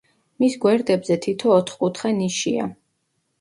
მის 0.43 0.53
გვერდებზე 0.63 1.17
თითო 1.25 1.51
ოთხკუთხა 1.57 2.15
ნიშია. 2.23 2.67